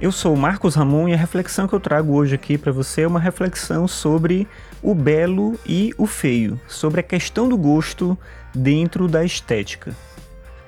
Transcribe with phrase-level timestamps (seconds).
[0.00, 3.06] Eu sou Marcos Ramon e a reflexão que eu trago hoje aqui para você é
[3.08, 4.46] uma reflexão sobre
[4.80, 8.16] o belo e o feio, sobre a questão do gosto
[8.54, 9.92] dentro da estética.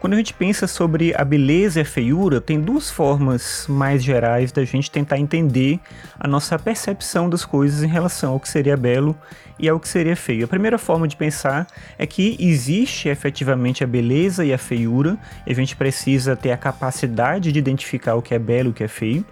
[0.00, 4.50] Quando a gente pensa sobre a beleza e a feiura, tem duas formas mais gerais
[4.50, 5.78] da gente tentar entender
[6.18, 9.14] a nossa percepção das coisas em relação ao que seria belo
[9.60, 10.46] e ao que seria feio.
[10.46, 11.66] A primeira forma de pensar
[11.98, 16.56] é que existe efetivamente a beleza e a feiura, e a gente precisa ter a
[16.56, 19.24] capacidade de identificar o que é belo e o que é feio.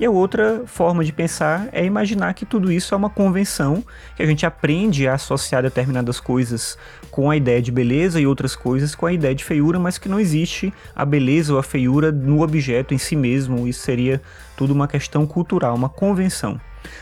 [0.00, 3.84] E a outra forma de pensar é imaginar que tudo isso é uma convenção,
[4.16, 6.76] que a gente aprende a associar determinadas coisas
[7.10, 10.08] com a ideia de beleza e outras coisas com a ideia de feiura, mas que
[10.08, 13.66] não existe a beleza ou a feiura no objeto em si mesmo.
[13.66, 14.20] Isso seria
[14.56, 16.60] tudo uma questão cultural, uma convenção.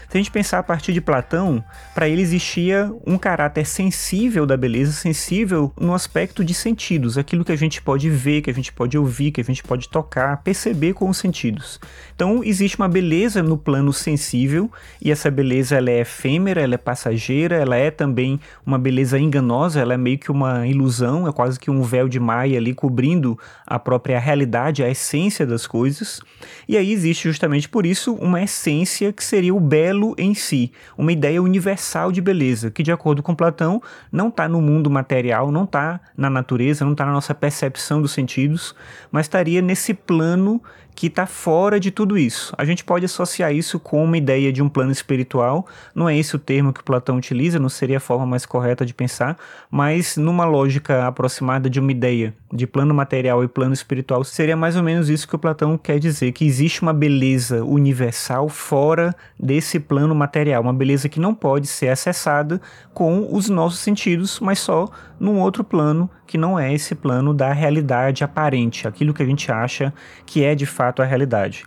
[0.09, 4.56] Se a gente pensar a partir de Platão, para ele existia um caráter sensível da
[4.56, 8.73] beleza, sensível no aspecto de sentidos, aquilo que a gente pode ver, que a gente
[8.73, 11.81] pode ouvir, que a gente pode tocar, perceber com os sentidos.
[12.14, 16.78] Então existe uma beleza no plano sensível e essa beleza ela é efêmera, ela é
[16.78, 21.58] passageira, ela é também uma beleza enganosa, ela é meio que uma ilusão, é quase
[21.58, 26.20] que um véu de maia ali cobrindo a própria realidade, a essência das coisas.
[26.69, 31.11] E aí existe justamente por isso uma essência que seria o belo em si, uma
[31.11, 35.64] ideia universal de beleza, que de acordo com Platão não está no mundo material, não
[35.64, 38.72] está na natureza, não está na nossa percepção dos sentidos,
[39.11, 40.62] mas estaria nesse plano
[40.95, 42.55] que está fora de tudo isso.
[42.56, 46.36] A gente pode associar isso com uma ideia de um plano espiritual, não é esse
[46.36, 49.36] o termo que Platão utiliza, não seria a forma mais correta de pensar,
[49.70, 54.77] mas numa lógica aproximada de uma ideia de plano material e plano espiritual, seria mais
[54.77, 59.81] ou menos isso que o Platão quer dizer, que existe uma beleza universal fora desse
[59.81, 62.61] plano material, uma beleza que não pode ser acessada
[62.92, 67.53] com os nossos sentidos, mas só num outro plano que não é esse plano da
[67.53, 69.92] realidade aparente, aquilo que a gente acha
[70.25, 71.64] que é de fato a realidade.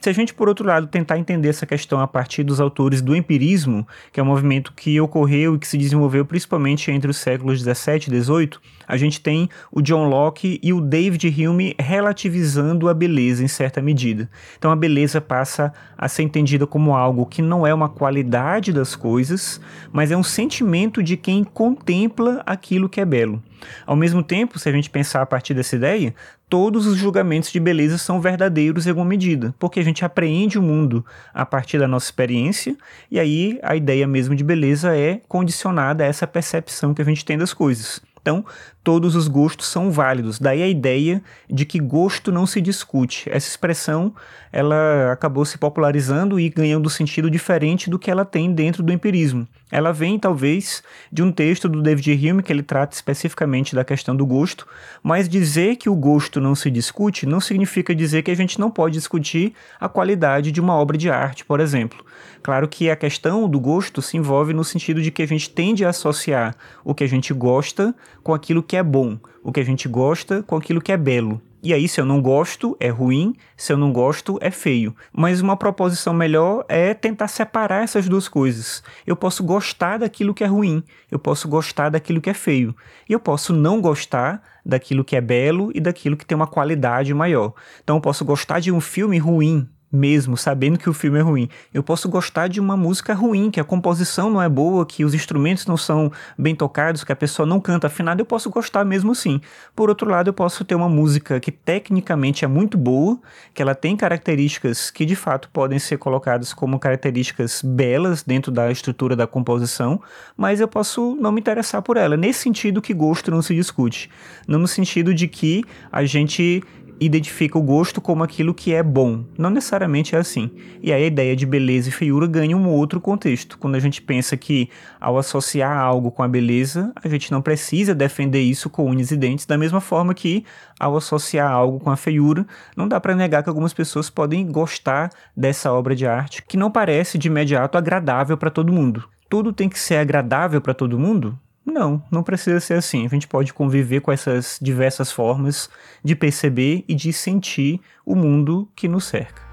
[0.00, 3.14] Se a gente, por outro lado, tentar entender essa questão a partir dos autores do
[3.14, 7.58] empirismo, que é um movimento que ocorreu e que se desenvolveu principalmente entre os séculos
[7.58, 12.94] 17 e 18, a gente tem o John Locke e o David Hume relativizando a
[12.94, 14.30] beleza em certa medida.
[14.56, 18.96] Então a beleza passa a ser entendida como algo que não é uma qualidade das
[18.96, 19.60] coisas,
[19.92, 23.42] mas é um sentimento de quem contempla aquilo que é belo.
[23.86, 26.14] Ao mesmo tempo, se a gente pensar a partir dessa ideia,
[26.50, 30.62] todos os julgamentos de beleza são verdadeiros em alguma medida, porque a gente apreende o
[30.62, 32.76] mundo a partir da nossa experiência,
[33.08, 37.24] e aí a ideia mesmo de beleza é condicionada a essa percepção que a gente
[37.24, 38.02] tem das coisas.
[38.20, 38.44] Então,
[38.84, 40.38] todos os gostos são válidos.
[40.38, 43.30] Daí a ideia de que gosto não se discute.
[43.30, 44.14] Essa expressão,
[44.52, 49.48] ela acabou se popularizando e ganhando sentido diferente do que ela tem dentro do empirismo.
[49.70, 50.82] Ela vem talvez
[51.12, 54.66] de um texto do David Hume que ele trata especificamente da questão do gosto,
[55.02, 58.70] mas dizer que o gosto não se discute não significa dizer que a gente não
[58.70, 62.04] pode discutir a qualidade de uma obra de arte, por exemplo.
[62.42, 65.84] Claro que a questão do gosto se envolve no sentido de que a gente tende
[65.84, 69.64] a associar o que a gente gosta com aquilo que é bom, o que a
[69.64, 71.40] gente gosta com aquilo que é belo.
[71.62, 74.96] E aí, se eu não gosto, é ruim, se eu não gosto, é feio.
[75.12, 78.82] Mas uma proposição melhor é tentar separar essas duas coisas.
[79.06, 82.74] Eu posso gostar daquilo que é ruim, eu posso gostar daquilo que é feio,
[83.06, 87.12] e eu posso não gostar daquilo que é belo e daquilo que tem uma qualidade
[87.12, 87.52] maior.
[87.82, 91.48] Então, eu posso gostar de um filme ruim, mesmo sabendo que o filme é ruim.
[91.72, 95.14] Eu posso gostar de uma música ruim, que a composição não é boa, que os
[95.14, 99.12] instrumentos não são bem tocados, que a pessoa não canta afinado, eu posso gostar mesmo
[99.12, 99.40] assim.
[99.74, 103.18] Por outro lado, eu posso ter uma música que tecnicamente é muito boa,
[103.52, 108.70] que ela tem características que de fato podem ser colocadas como características belas dentro da
[108.70, 110.00] estrutura da composição,
[110.36, 112.16] mas eu posso não me interessar por ela.
[112.16, 114.10] Nesse sentido que gosto não se discute.
[114.46, 116.62] Não no sentido de que a gente
[117.00, 119.24] identifica o gosto como aquilo que é bom.
[119.38, 120.50] Não necessariamente é assim.
[120.82, 123.56] E aí a ideia de beleza e feiura ganha um outro contexto.
[123.56, 124.68] Quando a gente pensa que
[125.00, 129.16] ao associar algo com a beleza, a gente não precisa defender isso com unhas e
[129.16, 130.44] dentes, da mesma forma que
[130.78, 132.46] ao associar algo com a feiura,
[132.76, 136.70] não dá para negar que algumas pessoas podem gostar dessa obra de arte que não
[136.70, 139.04] parece de imediato agradável para todo mundo.
[139.28, 141.38] Tudo tem que ser agradável para todo mundo?
[141.70, 143.06] Não, não precisa ser assim.
[143.06, 145.70] A gente pode conviver com essas diversas formas
[146.02, 149.49] de perceber e de sentir o mundo que nos cerca.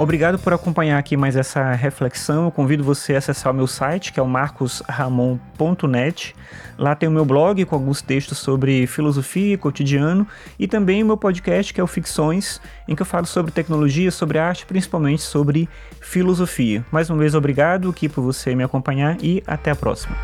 [0.00, 2.46] Obrigado por acompanhar aqui mais essa reflexão.
[2.46, 6.34] Eu convido você a acessar o meu site, que é o marcosramon.net.
[6.78, 10.26] Lá tem o meu blog com alguns textos sobre filosofia, cotidiano
[10.58, 14.10] e também o meu podcast, que é o Ficções, em que eu falo sobre tecnologia,
[14.10, 15.68] sobre arte, principalmente sobre
[16.00, 16.82] filosofia.
[16.90, 20.16] Mais uma vez, obrigado aqui por você me acompanhar e até a próxima.